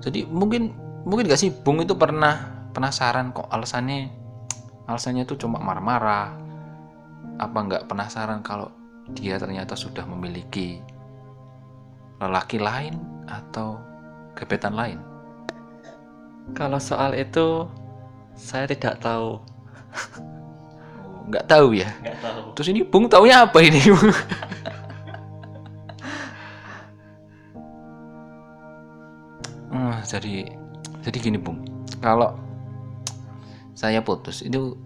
Jadi 0.03 0.27
mungkin 0.27 0.75
mungkin 1.07 1.31
gak 1.31 1.39
sih 1.39 1.47
Bung 1.55 1.79
itu 1.79 1.95
pernah 1.95 2.67
penasaran 2.75 3.31
kok 3.31 3.47
alasannya 3.47 4.11
alasannya 4.91 5.23
itu 5.23 5.39
cuma 5.39 5.63
marah-marah. 5.63 6.35
Apa 7.39 7.57
nggak 7.63 7.87
penasaran 7.87 8.43
kalau 8.43 8.67
dia 9.15 9.39
ternyata 9.39 9.79
sudah 9.79 10.03
memiliki 10.03 10.83
lelaki 12.19 12.59
lain 12.59 12.99
atau 13.23 13.79
gebetan 14.35 14.75
lain? 14.75 14.99
kalau 16.51 16.75
soal 16.75 17.15
itu 17.15 17.63
saya 18.35 18.67
tidak 18.67 18.99
tahu 18.99 19.39
Oh, 20.99 21.23
nggak 21.31 21.47
tahu 21.47 21.71
ya. 21.71 21.87
nggak 22.03 22.19
tahu 22.19 22.41
Terus 22.59 22.67
ini 22.75 22.81
Bung 22.83 23.07
taunya 23.07 23.47
apa 23.47 23.63
ini? 23.63 23.79
jadi 30.05 30.47
jadi 31.03 31.17
gini 31.19 31.39
Bung, 31.39 31.63
kalau 31.99 32.39
saya 33.75 33.99
putus 33.99 34.45
itu 34.45 34.77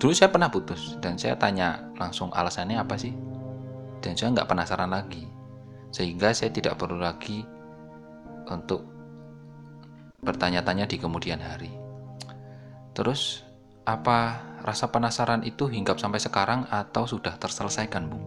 dulu 0.00 0.12
saya 0.14 0.32
pernah 0.32 0.48
putus 0.48 0.96
dan 1.04 1.20
saya 1.20 1.36
tanya 1.36 1.92
langsung 2.00 2.32
alasannya 2.32 2.80
apa 2.80 2.96
sih 2.96 3.12
dan 4.02 4.16
saya 4.16 4.34
nggak 4.34 4.48
penasaran 4.48 4.90
lagi 4.90 5.28
sehingga 5.92 6.32
saya 6.32 6.48
tidak 6.48 6.80
perlu 6.80 6.98
lagi 6.98 7.44
untuk 8.48 8.88
bertanya-tanya 10.22 10.86
di 10.88 10.96
kemudian 10.96 11.42
hari. 11.42 11.70
Terus 12.96 13.42
apa 13.82 14.38
rasa 14.62 14.88
penasaran 14.88 15.42
itu 15.42 15.66
hinggap 15.66 15.98
sampai 15.98 16.22
sekarang 16.22 16.64
atau 16.70 17.04
sudah 17.04 17.34
terselesaikan, 17.36 18.08
Bung? 18.08 18.24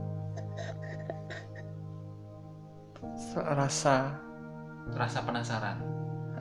rasa 3.36 4.15
Rasa 4.94 5.25
penasaran 5.25 5.96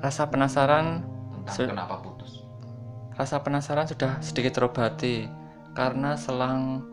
rasa 0.05 0.29
penasaran 0.29 1.01
tentang 1.49 1.73
kenapa 1.73 1.97
putus. 2.05 2.45
Rasa 3.17 3.41
penasaran 3.41 3.89
sudah 3.89 4.21
sedikit 4.21 4.61
terobati 4.61 5.25
karena 5.73 6.13
selang 6.13 6.85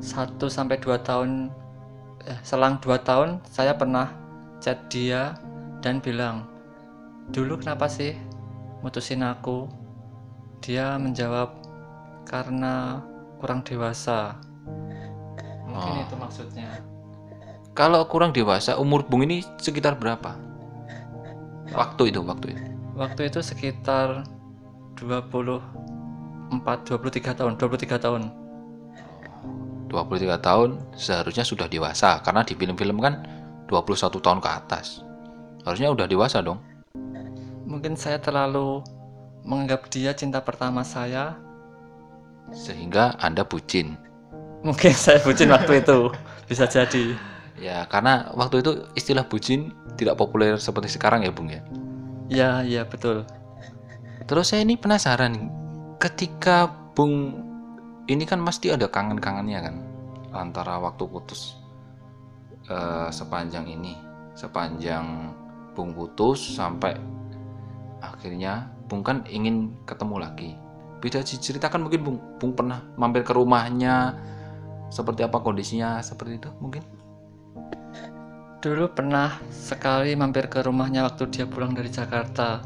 1 0.00 0.48
sampai 0.48 0.80
2 0.80 0.96
tahun 1.04 1.52
eh, 2.24 2.40
selang 2.40 2.80
2 2.80 2.96
tahun 3.04 3.44
saya 3.44 3.76
pernah 3.76 4.08
chat 4.64 4.88
dia 4.88 5.36
dan 5.84 6.00
bilang, 6.00 6.48
"Dulu 7.28 7.60
kenapa 7.60 7.92
sih 7.92 8.16
mutusin 8.80 9.20
aku?" 9.20 9.68
Dia 10.64 10.96
menjawab, 10.96 11.52
"Karena 12.24 13.04
kurang 13.36 13.60
dewasa." 13.68 14.40
Mungkin 15.68 15.92
Oh. 15.92 16.04
itu 16.08 16.14
maksudnya. 16.16 16.80
Kalau 17.76 18.06
kurang 18.08 18.32
dewasa, 18.32 18.80
umur 18.80 19.04
Bung 19.04 19.28
ini 19.28 19.44
sekitar 19.60 19.98
berapa? 19.98 20.53
Waktu 21.74 22.14
itu, 22.14 22.22
waktu 22.22 22.46
itu. 22.54 22.62
Waktu 22.94 23.20
itu 23.26 23.42
sekitar 23.42 24.22
24 24.94 25.60
23 26.86 27.34
tahun, 27.34 27.52
23 27.58 27.98
tahun. 27.98 28.22
23 29.90 30.38
tahun 30.42 30.70
seharusnya 30.98 31.46
sudah 31.46 31.70
dewasa 31.70 32.18
karena 32.22 32.42
di 32.42 32.58
film-film 32.58 32.98
kan 32.98 33.22
21 33.70 34.18
tahun 34.22 34.38
ke 34.42 34.50
atas. 34.50 35.02
Harusnya 35.62 35.90
udah 35.90 36.06
dewasa 36.06 36.42
dong. 36.42 36.58
Mungkin 37.64 37.98
saya 37.98 38.18
terlalu 38.18 38.82
menganggap 39.46 39.90
dia 39.90 40.14
cinta 40.14 40.42
pertama 40.42 40.82
saya. 40.82 41.38
Sehingga 42.52 43.16
Anda 43.18 43.42
bucin. 43.42 43.96
Mungkin 44.62 44.92
saya 44.92 45.18
bucin 45.24 45.50
waktu 45.50 45.80
itu. 45.80 46.12
Bisa 46.46 46.68
jadi. 46.68 47.33
Ya, 47.54 47.86
karena 47.86 48.34
waktu 48.34 48.60
itu 48.66 48.72
istilah 48.98 49.26
bucin 49.30 49.70
tidak 49.94 50.18
populer 50.18 50.58
seperti 50.58 50.90
sekarang 50.90 51.22
ya, 51.22 51.30
Bung 51.30 51.50
ya. 51.50 51.62
Ya, 52.26 52.50
ya 52.66 52.82
betul. 52.88 53.22
Terus 54.24 54.50
saya 54.50 54.64
ini 54.64 54.74
penasaran, 54.80 55.52
ketika 56.00 56.72
Bung 56.96 57.36
ini 58.10 58.24
kan 58.24 58.40
pasti 58.42 58.72
ada 58.72 58.88
kangen-kangennya 58.88 59.60
kan 59.64 59.76
antara 60.34 60.76
waktu 60.82 61.04
putus 61.06 61.56
eh, 62.68 63.08
sepanjang 63.12 63.68
ini, 63.68 63.94
sepanjang 64.34 65.32
Bung 65.74 65.94
putus 65.94 66.40
sampai 66.40 66.96
akhirnya 68.02 68.70
Bung 68.88 69.04
kan 69.04 69.24
ingin 69.28 69.74
ketemu 69.88 70.16
lagi. 70.20 70.50
Bisa 71.00 71.20
diceritakan 71.20 71.84
mungkin 71.84 72.00
Bung, 72.00 72.18
Bung 72.40 72.52
pernah 72.56 72.80
mampir 72.96 73.24
ke 73.24 73.36
rumahnya, 73.36 74.16
seperti 74.88 75.26
apa 75.26 75.42
kondisinya, 75.42 76.00
seperti 76.00 76.40
itu 76.40 76.50
mungkin? 76.62 76.93
Dulu 78.64 78.88
pernah 78.96 79.28
sekali 79.52 80.16
mampir 80.16 80.48
ke 80.48 80.64
rumahnya 80.64 81.04
waktu 81.04 81.28
dia 81.28 81.44
pulang 81.44 81.76
dari 81.76 81.92
Jakarta. 81.92 82.64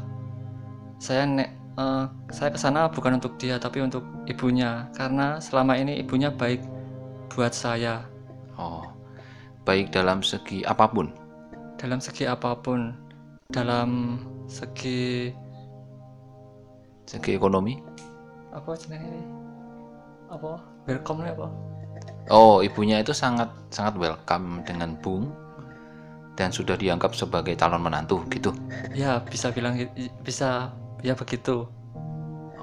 Saya 0.95 1.27
ne 1.27 1.43
eh, 1.75 2.05
saya 2.31 2.55
ke 2.55 2.59
sana 2.59 2.87
bukan 2.87 3.19
untuk 3.19 3.35
dia 3.35 3.59
tapi 3.59 3.83
untuk 3.83 4.07
ibunya. 4.23 4.87
Karena 4.95 5.43
selama 5.43 5.75
ini 5.75 5.99
ibunya 5.99 6.31
baik 6.31 6.63
buat 7.35 7.51
saya. 7.51 8.07
Oh, 8.55 8.87
baik 9.67 9.91
dalam 9.91 10.23
segi 10.23 10.63
apa 10.63 10.87
pun. 10.87 11.11
dalam 11.75 11.99
segi 11.99 12.23
apa 12.23 12.55
pun. 12.55 12.95
Dalam 13.51 14.23
segi 14.47 15.35
segi 17.11 17.35
ekonomi? 17.35 17.75
Apa 18.55 18.71
jenenge? 18.79 19.19
Apa? 20.31 20.63
Welcome 20.87 21.27
apa? 21.27 21.51
Oh 22.31 22.63
ibunya 22.63 23.03
itu 23.03 23.11
sangat 23.11 23.51
sangat 23.67 23.99
welcome 23.99 24.63
dengan 24.63 24.95
Bung 25.03 25.48
dan 26.39 26.55
sudah 26.55 26.79
dianggap 26.79 27.11
sebagai 27.11 27.51
calon 27.59 27.83
menantu 27.83 28.23
gitu? 28.31 28.55
Ya 28.95 29.19
bisa 29.19 29.51
bilang 29.51 29.75
bisa 30.23 30.71
ya 31.03 31.11
begitu. 31.11 31.67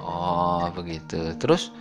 Oh 0.00 0.64
begitu. 0.73 1.37
Terus 1.37 1.76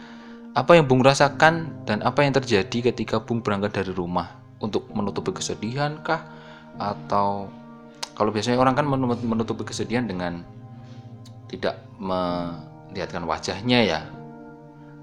apa 0.51 0.75
yang 0.75 0.91
Bung 0.91 0.99
rasakan 0.99 1.87
dan 1.87 2.03
apa 2.03 2.27
yang 2.27 2.35
terjadi 2.35 2.91
ketika 2.91 3.23
Bung 3.23 3.39
berangkat 3.39 3.79
dari 3.79 3.95
rumah? 3.95 4.43
Untuk 4.59 4.91
menutupi 4.91 5.31
kesedihan 5.31 6.03
kah? 6.03 6.27
Atau 6.75 7.47
kalau 8.11 8.35
biasanya 8.35 8.59
orang 8.59 8.75
kan 8.75 8.83
menu- 8.83 9.23
menutupi 9.23 9.63
kesedihan 9.63 10.03
dengan 10.03 10.43
tidak 11.47 11.79
melihatkan 11.95 13.23
wajahnya 13.23 13.79
ya? 13.87 14.01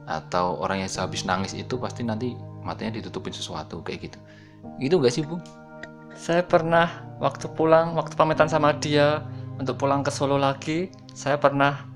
Atau 0.05 0.61
orang 0.61 0.85
yang 0.85 0.93
sehabis 0.93 1.25
nangis 1.25 1.57
itu 1.57 1.81
pasti 1.81 2.05
nanti 2.05 2.37
matanya 2.61 3.01
ditutupin 3.01 3.33
sesuatu 3.33 3.81
kayak 3.81 4.13
gitu. 4.13 4.19
Itu 4.77 5.01
enggak 5.01 5.15
sih 5.17 5.25
Bung 5.25 5.41
saya 6.15 6.43
pernah 6.45 6.89
waktu 7.19 7.49
pulang 7.53 7.95
waktu 7.97 8.15
pamitan 8.17 8.49
sama 8.51 8.75
dia 8.77 9.23
untuk 9.57 9.79
pulang 9.79 10.05
ke 10.05 10.11
Solo 10.11 10.37
lagi 10.37 10.93
saya 11.13 11.37
pernah 11.39 11.87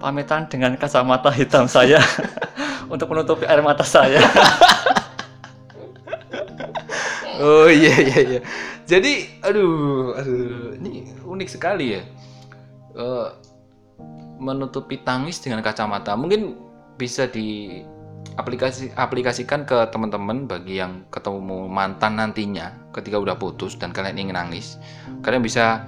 pamitan 0.00 0.48
dengan 0.48 0.76
kacamata 0.76 1.28
hitam 1.32 1.68
saya 1.68 2.00
untuk 2.92 3.10
menutupi 3.12 3.44
air 3.44 3.60
mata 3.60 3.84
saya 3.84 4.20
Oh 7.40 7.72
iya 7.72 7.96
iya 7.96 8.18
iya. 8.20 8.40
Jadi 8.84 9.40
aduh 9.40 10.12
aduh 10.12 10.76
ini 10.76 11.08
unik 11.24 11.48
sekali 11.48 11.96
ya. 11.96 12.04
Eh, 12.92 13.28
menutupi 14.36 15.00
tangis 15.00 15.40
dengan 15.40 15.64
kacamata. 15.64 16.12
Mungkin 16.20 16.52
bisa 17.00 17.24
di 17.24 17.80
aplikasi 18.38 18.94
aplikasikan 18.94 19.66
ke 19.66 19.88
teman-teman 19.90 20.46
bagi 20.46 20.78
yang 20.78 21.06
ketemu 21.10 21.66
mantan 21.66 22.18
nantinya 22.18 22.74
ketika 22.94 23.18
udah 23.18 23.34
putus 23.38 23.74
dan 23.78 23.90
kalian 23.90 24.28
ingin 24.28 24.36
nangis. 24.36 24.78
Kalian 25.24 25.42
bisa 25.42 25.86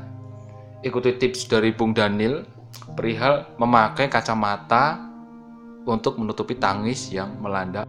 ikuti 0.83 1.15
tips 1.19 1.47
dari 1.47 1.71
Bung 1.75 1.95
Daniel 1.95 2.43
perihal 2.99 3.47
memakai 3.61 4.11
kacamata 4.11 4.99
untuk 5.87 6.19
menutupi 6.19 6.59
tangis 6.59 7.11
yang 7.11 7.39
melanda 7.43 7.87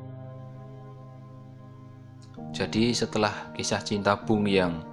jadi 2.53 2.93
setelah 2.93 3.49
kisah 3.57 3.81
cinta 3.81 4.13
Bung 4.13 4.45
yang 4.45 4.85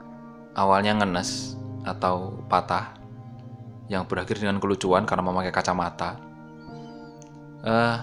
awalnya 0.57 0.97
ngenes 0.97 1.61
atau 1.85 2.41
patah, 2.49 2.97
yang 3.93 4.09
berakhir 4.09 4.41
dengan 4.41 4.57
kelucuan 4.57 5.05
karena 5.05 5.29
memakai 5.29 5.53
kacamata, 5.53 6.17
eh, 7.61 7.97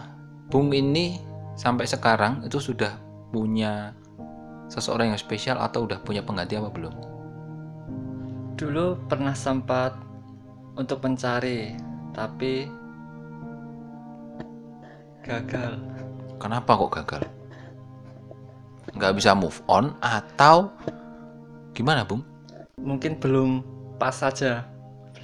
Bung 0.54 0.70
ini 0.78 1.18
sampai 1.58 1.90
sekarang 1.90 2.46
itu 2.46 2.62
sudah 2.62 2.96
punya 3.34 3.98
seseorang 4.70 5.12
yang 5.12 5.20
spesial 5.20 5.58
atau 5.60 5.84
udah 5.90 6.00
punya 6.06 6.22
pengganti 6.22 6.56
apa 6.56 6.70
belum? 6.72 6.94
dulu 8.58 8.98
pernah 9.06 9.38
sempat 9.38 9.94
untuk 10.74 11.02
mencari 11.06 11.78
tapi 12.14 12.66
gagal 15.22 15.78
Kenapa 16.38 16.78
kok 16.78 16.94
gagal? 16.94 17.24
Nggak 18.94 19.14
bisa 19.18 19.34
move 19.34 19.58
on 19.66 19.94
atau 20.02 20.70
gimana 21.74 22.06
Bung? 22.06 22.22
mungkin 22.78 23.18
belum 23.18 23.66
pas 23.98 24.14
saja 24.14 24.66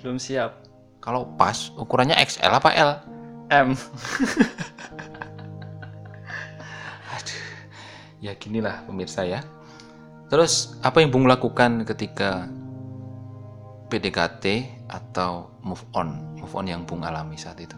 belum 0.02 0.18
siap 0.18 0.58
Kalau 1.02 1.30
pas 1.38 1.70
ukurannya 1.78 2.18
XL 2.18 2.50
apa 2.50 2.70
L? 2.74 2.92
M 3.54 3.78
ya 8.24 8.32
ginilah 8.40 8.88
pemirsa 8.88 9.28
ya. 9.28 9.44
Terus 10.32 10.80
apa 10.80 11.04
yang 11.04 11.12
Bung 11.12 11.28
lakukan 11.28 11.84
ketika 11.84 12.48
PDKT 13.92 14.72
atau 14.88 15.52
move 15.60 15.84
on? 15.92 16.40
Move 16.40 16.56
on 16.56 16.66
yang 16.72 16.88
Bung 16.88 17.04
alami 17.04 17.36
saat 17.36 17.60
itu? 17.60 17.76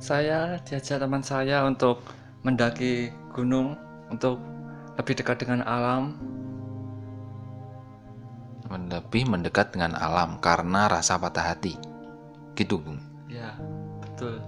Saya 0.00 0.56
diajak 0.64 0.96
teman 0.96 1.20
saya 1.20 1.68
untuk 1.68 2.00
mendaki 2.40 3.12
gunung 3.36 3.76
untuk 4.08 4.40
lebih 4.96 5.20
dekat 5.20 5.44
dengan 5.44 5.60
alam. 5.68 6.16
Lebih 8.66 9.30
mendekat 9.30 9.76
dengan 9.76 9.94
alam 9.94 10.40
karena 10.40 10.88
rasa 10.88 11.20
patah 11.20 11.52
hati. 11.52 11.76
Gitu 12.56 12.80
Bung? 12.80 12.98
Ya 13.28 13.54
betul. 14.02 14.40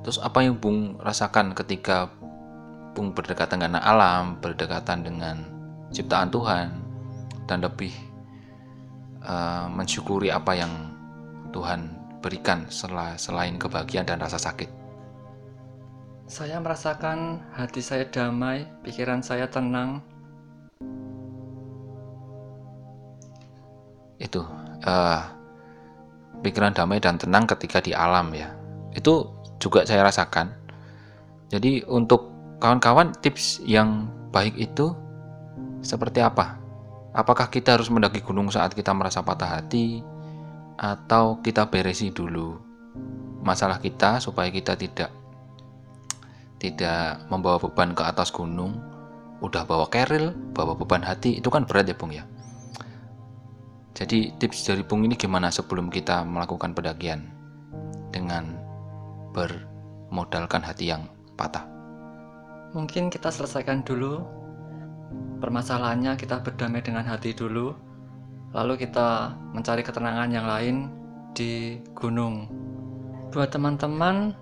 Terus 0.00 0.16
apa 0.22 0.40
yang 0.40 0.56
Bung 0.56 0.96
rasakan 0.96 1.52
ketika 1.52 2.08
berdekatan 2.94 3.62
dengan 3.62 3.80
alam 3.80 4.36
berdekatan 4.42 5.06
dengan 5.06 5.36
ciptaan 5.94 6.30
Tuhan 6.30 6.68
dan 7.46 7.62
lebih 7.62 7.92
eh, 9.22 9.66
mensyukuri 9.70 10.30
apa 10.30 10.54
yang 10.54 10.72
Tuhan 11.50 11.98
berikan 12.22 12.68
sela- 12.70 13.18
selain 13.18 13.58
kebahagiaan 13.58 14.06
dan 14.06 14.22
rasa 14.22 14.38
sakit. 14.38 14.70
Saya 16.30 16.62
merasakan 16.62 17.42
hati 17.58 17.82
saya 17.82 18.06
damai 18.06 18.62
pikiran 18.86 19.18
saya 19.18 19.50
tenang. 19.50 19.98
Itu 24.22 24.46
eh, 24.86 25.22
pikiran 26.44 26.70
damai 26.70 27.02
dan 27.02 27.18
tenang 27.18 27.50
ketika 27.50 27.82
di 27.82 27.90
alam 27.90 28.30
ya. 28.30 28.54
Itu 28.94 29.34
juga 29.58 29.82
saya 29.82 30.06
rasakan. 30.06 30.54
Jadi 31.50 31.82
untuk 31.90 32.29
kawan-kawan 32.60 33.16
tips 33.24 33.64
yang 33.64 34.06
baik 34.30 34.54
itu 34.60 34.92
seperti 35.80 36.20
apa? 36.20 36.60
Apakah 37.16 37.50
kita 37.50 37.74
harus 37.74 37.90
mendaki 37.90 38.22
gunung 38.22 38.52
saat 38.52 38.76
kita 38.76 38.94
merasa 38.94 39.24
patah 39.24 39.58
hati 39.58 40.04
atau 40.78 41.40
kita 41.40 41.66
beresi 41.66 42.12
dulu? 42.12 42.60
Masalah 43.40 43.80
kita 43.80 44.20
supaya 44.20 44.52
kita 44.52 44.76
tidak 44.76 45.10
tidak 46.60 47.24
membawa 47.32 47.56
beban 47.56 47.96
ke 47.96 48.04
atas 48.04 48.28
gunung 48.28 48.76
udah 49.40 49.64
bawa 49.64 49.88
keril 49.88 50.36
bawa 50.52 50.76
beban 50.76 51.00
hati 51.00 51.40
itu 51.40 51.48
kan 51.48 51.64
berat 51.64 51.88
ya 51.88 51.96
Bung 51.96 52.12
ya? 52.12 52.28
Jadi 53.96 54.36
tips 54.36 54.68
dari 54.68 54.84
Bung 54.84 55.08
ini 55.08 55.16
gimana 55.16 55.48
sebelum 55.48 55.88
kita 55.88 56.22
melakukan 56.28 56.76
pendakian 56.76 57.24
dengan 58.12 58.52
bermodalkan 59.32 60.60
hati 60.60 60.92
yang 60.92 61.08
patah? 61.34 61.69
Mungkin 62.70 63.10
kita 63.10 63.34
selesaikan 63.34 63.82
dulu 63.82 64.22
permasalahannya 65.42 66.14
kita 66.14 66.38
berdamai 66.38 66.84
dengan 66.84 67.02
hati 67.02 67.34
dulu 67.34 67.74
lalu 68.54 68.78
kita 68.78 69.34
mencari 69.54 69.82
ketenangan 69.82 70.30
yang 70.30 70.46
lain 70.46 70.76
di 71.34 71.78
gunung. 71.94 72.50
Buat 73.30 73.54
teman-teman 73.54 74.34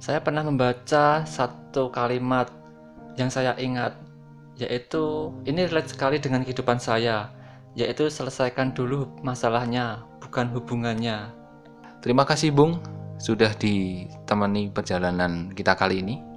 saya 0.00 0.20
pernah 0.20 0.44
membaca 0.44 1.24
satu 1.24 1.92
kalimat 1.92 2.48
yang 3.20 3.28
saya 3.28 3.52
ingat 3.60 3.96
yaitu 4.56 5.32
ini 5.44 5.68
relate 5.68 5.92
sekali 5.92 6.16
dengan 6.20 6.44
kehidupan 6.44 6.80
saya 6.80 7.32
yaitu 7.76 8.08
selesaikan 8.08 8.72
dulu 8.72 9.08
masalahnya 9.20 10.04
bukan 10.20 10.48
hubungannya. 10.52 11.32
Terima 12.00 12.24
kasih 12.28 12.52
Bung 12.52 12.80
sudah 13.16 13.52
ditemani 13.56 14.72
perjalanan 14.72 15.52
kita 15.52 15.72
kali 15.76 16.04
ini 16.04 16.33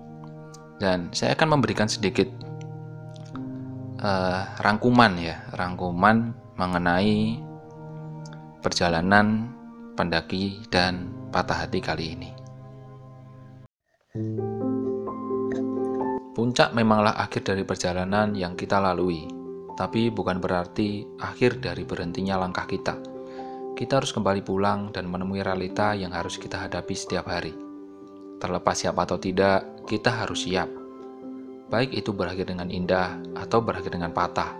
dan 0.77 1.09
saya 1.13 1.33
akan 1.33 1.57
memberikan 1.57 1.89
sedikit 1.89 2.29
eh, 4.01 4.41
rangkuman 4.61 5.13
ya 5.17 5.41
rangkuman 5.53 6.33
mengenai 6.57 7.41
perjalanan 8.61 9.53
pendaki 9.97 10.61
dan 10.69 11.09
patah 11.33 11.65
hati 11.65 11.79
kali 11.81 12.05
ini. 12.13 12.29
Puncak 16.37 16.73
memanglah 16.77 17.17
akhir 17.17 17.49
dari 17.49 17.65
perjalanan 17.65 18.37
yang 18.37 18.53
kita 18.53 18.77
lalui, 18.77 19.25
tapi 19.73 20.13
bukan 20.13 20.37
berarti 20.37 21.01
akhir 21.17 21.57
dari 21.57 21.81
berhentinya 21.81 22.37
langkah 22.37 22.69
kita. 22.69 22.93
Kita 23.73 24.01
harus 24.01 24.13
kembali 24.13 24.45
pulang 24.45 24.93
dan 24.93 25.09
menemui 25.09 25.41
realita 25.41 25.97
yang 25.97 26.13
harus 26.13 26.37
kita 26.37 26.61
hadapi 26.61 26.93
setiap 26.93 27.29
hari. 27.29 27.66
Terlepas 28.37 28.77
siap 28.77 28.97
atau 29.01 29.17
tidak, 29.17 29.85
kita 29.89 30.13
harus 30.13 30.45
siap. 30.45 30.69
Baik 31.67 31.91
itu 31.97 32.13
berakhir 32.13 32.47
dengan 32.47 32.69
indah 32.69 33.17
atau 33.33 33.59
berakhir 33.59 33.91
dengan 33.91 34.13
patah. 34.13 34.53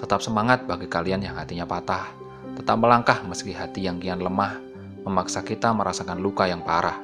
Tetap 0.00 0.24
semangat 0.24 0.64
bagi 0.64 0.88
kalian 0.88 1.22
yang 1.22 1.36
hatinya 1.36 1.68
patah. 1.68 2.10
Tetap 2.58 2.76
melangkah 2.80 3.22
meski 3.28 3.54
hati 3.54 3.86
yang 3.86 4.02
kian 4.02 4.18
lemah 4.18 4.72
memaksa 5.02 5.42
kita 5.42 5.74
merasakan 5.74 6.22
luka 6.22 6.46
yang 6.46 6.62
parah. 6.62 6.98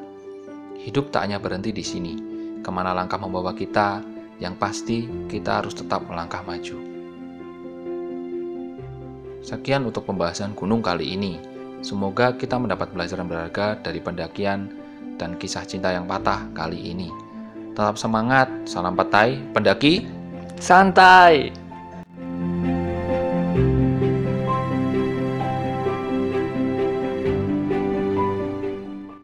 Hidup 0.79 1.11
tak 1.11 1.27
hanya 1.27 1.43
berhenti 1.43 1.75
di 1.75 1.83
sini. 1.83 2.15
Ke 2.63 2.71
mana 2.71 2.95
langkah 2.95 3.19
membawa 3.19 3.55
kita, 3.55 4.03
yang 4.39 4.55
pasti 4.55 5.07
kita 5.27 5.63
harus 5.63 5.75
tetap 5.75 6.07
melangkah 6.07 6.43
maju. 6.47 6.79
Sekian 9.43 9.87
untuk 9.87 10.07
pembahasan 10.07 10.55
gunung 10.55 10.83
kali 10.83 11.15
ini. 11.15 11.39
Semoga 11.83 12.35
kita 12.35 12.59
mendapat 12.59 12.91
pelajaran 12.91 13.31
berharga 13.31 13.79
dari 13.79 14.03
pendakian 14.03 14.67
dan 15.19 15.35
kisah 15.37 15.67
cinta 15.67 15.91
yang 15.91 16.07
patah 16.07 16.47
kali 16.55 16.95
ini. 16.95 17.11
Tetap 17.75 17.99
semangat, 17.99 18.47
salam 18.65 18.95
petai, 18.95 19.39
pendaki 19.53 20.07
Santai! 20.59 21.58